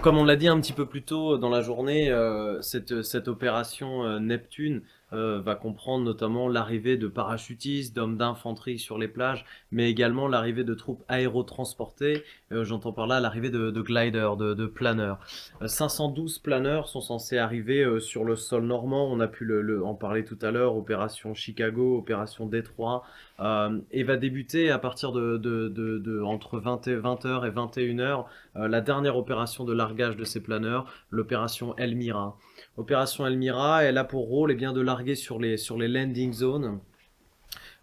[0.00, 3.26] Comme on l'a dit un petit peu plus tôt dans la journée, euh, cette, cette
[3.26, 4.82] opération euh, Neptune
[5.12, 10.64] euh, va comprendre notamment l'arrivée de parachutistes, d'hommes d'infanterie sur les plages, mais également l'arrivée
[10.64, 12.22] de troupes aérotransportées.
[12.50, 15.18] J'entends par là l'arrivée de, de, gliders, de, planeurs.
[15.64, 19.10] 512 planeurs sont censés arriver sur le sol normand.
[19.10, 19.50] On a pu
[19.82, 20.76] en parler tout à l'heure.
[20.76, 23.04] Opération Chicago, opération Détroit,
[23.90, 28.24] et va débuter à partir de, entre 20 et 20h et 21h
[28.54, 32.36] la dernière opération de largage de ces planeurs, l'opération Elmira.
[32.76, 34.80] Opération Elmira, elle a pour rôle eh bien, de
[35.14, 36.80] sur les, sur les landing zones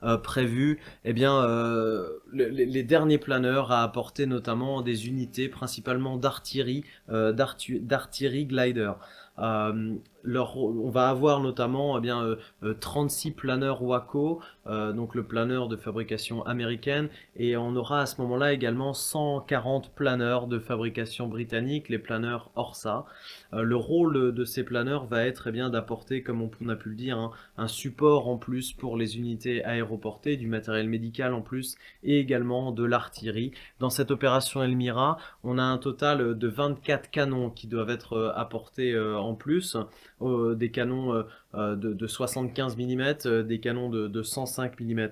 [0.03, 6.83] euh, prévues eh bien, euh, les, derniers planeurs à apporter notamment des unités principalement d'artillerie,
[7.09, 8.91] euh, d'artillerie glider.
[9.39, 12.35] Euh, on va avoir notamment eh bien,
[12.81, 18.51] 36 planeurs Waco, donc le planeur de fabrication américaine, et on aura à ce moment-là
[18.51, 23.05] également 140 planeurs de fabrication britannique, les planeurs Orsa.
[23.53, 26.95] le rôle de ces planeurs va être eh bien d'apporter, comme on, a pu le
[26.95, 32.19] dire, un support en plus pour les unités aéroportées, du matériel médical en plus, et
[32.19, 33.51] également de l'artillerie.
[33.79, 38.31] Dans cette opération Elmira, on a un total de 24 canons qui doivent être euh,
[38.35, 39.75] apportés euh, en plus,
[40.21, 41.23] euh, des canons
[41.53, 45.09] de, 75 mm, des canons de, de 105 mm.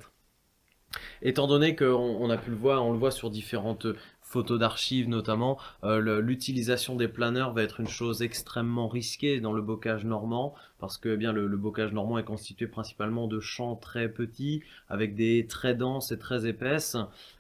[1.22, 3.88] Étant donné qu'on a pu le voir, on le voit sur différentes
[4.28, 9.62] photos d'archives notamment, euh, l'utilisation des planeurs va être une chose extrêmement risquée dans le
[9.62, 14.10] bocage normand, parce que eh bien le, bocage normand est constitué principalement de champs très
[14.10, 16.98] petits, avec des très denses et très épaisses.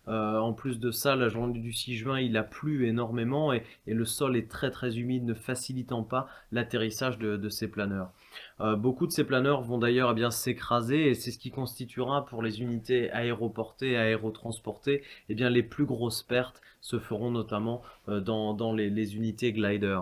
[0.07, 3.63] Euh, en plus de ça, la journée du 6 juin, il a plu énormément et,
[3.85, 8.11] le sol est très très humide, ne facilitant pas l'atterrissage de, ces planeurs.
[8.59, 12.25] Euh, beaucoup de ces planeurs vont d'ailleurs eh bien s'écraser et c'est ce qui constituera
[12.25, 18.73] pour les unités aéroportées, aérotransportées, eh les plus grosses pertes se feront notamment euh, dans,
[18.73, 19.99] les, unités glider.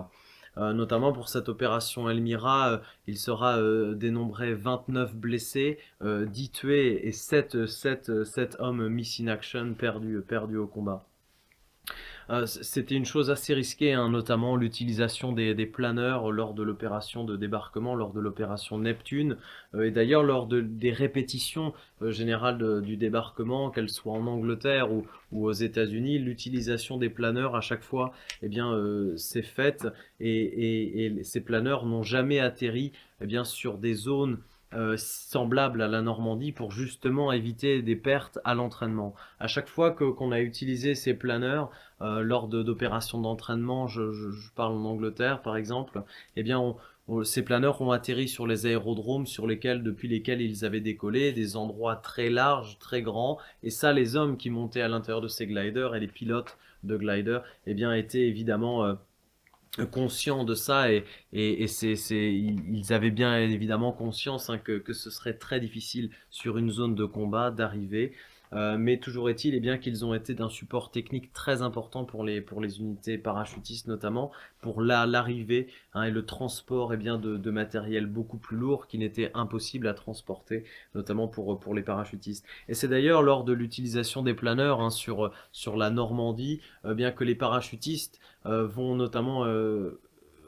[0.58, 3.60] Euh, notamment pour cette opération Elmira, euh, il sera
[3.94, 10.66] dénombré 29 blessés, 10 tués et 7, 7, 7 hommes missing action perdus, perdus au
[10.66, 11.06] combat.
[12.28, 17.36] Euh, c'était une chose assez risquée, hein, notamment l'utilisation des, planeurs lors de l'opération de
[17.36, 19.36] débarquement, lors de l'opération Neptune,
[19.74, 21.72] euh, et d'ailleurs lors de, des répétitions
[22.02, 27.60] euh, générales du débarquement, qu'elles soient en Angleterre ou, aux États-Unis, l'utilisation des planeurs à
[27.60, 28.12] chaque fois,
[28.42, 28.72] eh bien,
[29.16, 29.86] s'est faite,
[30.20, 34.38] et, et, ces planeurs n'ont jamais atterri eh bien, sur des zones
[34.74, 39.14] euh, semblable à la Normandie pour justement éviter des pertes à l'entraînement.
[39.38, 44.02] À chaque fois qu'on a utilisé ces planeurs euh, lors d'opérations d'entraînement, je,
[44.54, 46.02] parle en Angleterre par exemple,
[46.36, 46.74] eh bien
[47.22, 51.56] ces planeurs ont atterri sur les aérodromes sur lesquels, depuis lesquels ils avaient décollé, des
[51.56, 55.46] endroits très larges, très grands, et ça, les hommes qui montaient à l'intérieur de ces
[55.46, 58.94] gliders et les pilotes de gliders, eh bien, étaient évidemment euh,
[59.84, 61.94] conscients de ça et, et, c'est,
[62.32, 66.94] ils avaient bien évidemment conscience hein, que, que, ce serait très difficile sur une zone
[66.94, 68.12] de combat d'arriver.
[68.52, 72.24] Euh, mais toujours est-il eh bien qu'ils ont été d'un support technique très important pour
[72.24, 74.30] les, pour les unités parachutistes notamment,
[74.60, 78.98] pour l'arrivée hein, et le transport eh bien, de, de, matériel beaucoup plus lourd qui
[78.98, 80.64] n'était impossible à transporter,
[80.94, 82.44] notamment pour, pour les parachutistes.
[82.68, 87.12] Et c'est d'ailleurs lors de l'utilisation des planeurs hein, sur, sur la Normandie, euh, bien
[87.12, 89.44] que les parachutistes euh, vont notamment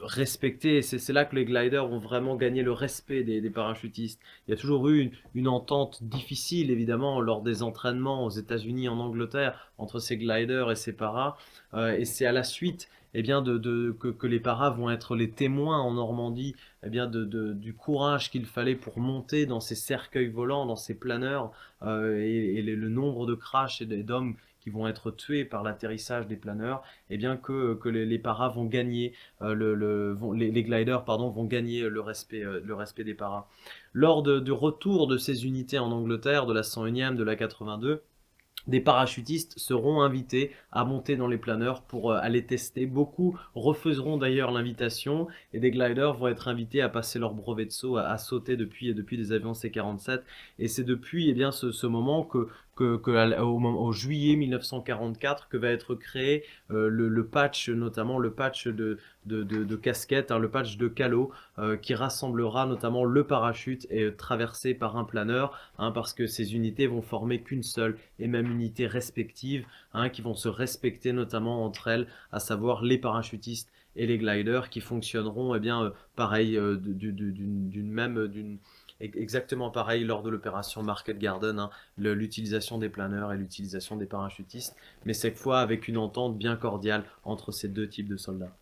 [0.03, 4.21] respecter, c'est là que les gliders ont vraiment gagné le respect des, parachutistes.
[4.47, 8.99] Il y a toujours eu une, entente difficile, évidemment, lors des entraînements aux États-Unis, en
[8.99, 11.37] Angleterre, entre ces gliders et ces paras.
[11.75, 15.31] Euh, et c'est à la suite eh bien, de, que, les paras vont être les
[15.31, 20.29] témoins en Normandie eh bien, de, du courage qu'il fallait pour monter dans ces cercueils
[20.29, 21.51] volants, dans ces planeurs,
[21.83, 26.37] euh, et, le nombre de crashs et d'hommes qui vont être tués par l'atterrissage des
[26.37, 29.13] planeurs, et eh bien que, que les, paras vont gagner,
[29.43, 33.49] euh, le, les, gliders pardon, vont gagner le respect, euh, le respect des paras.
[33.93, 38.03] Lors du retour de ces unités en Angleterre, de la 101e, de la 82,
[38.69, 42.87] des parachutistes seront invités à monter dans les planeurs pour euh, aller tester.
[42.87, 47.73] Beaucoup refuseront d'ailleurs l'invitation et des gliders vont être invités à passer leur brevet de
[47.73, 50.21] saut, à, sauter depuis, depuis des avions C-47.
[50.59, 55.71] Et c'est depuis eh bien, ce, moment que, que, au, au, juillet 1944 que va
[55.71, 60.77] être créé euh, le, patch, notamment le patch de, de, de, casquette, hein, le patch
[60.77, 66.13] de calot, euh, qui rassemblera notamment le parachute et traversé par un planeur, hein, parce
[66.15, 70.49] que ces unités vont former qu'une seule et même unité respective, hein, qui vont se
[70.49, 75.85] respecter notamment entre elles, à savoir les parachutistes et les gliders, qui fonctionneront eh bien,
[75.85, 78.59] euh, pareil, d'une même...
[79.01, 84.75] exactement pareil lors de l'opération Market Garden, l'utilisation des planeurs et l'utilisation des parachutistes,
[85.05, 88.53] mais cette fois avec une entente bien cordiale entre ces deux types de soldats.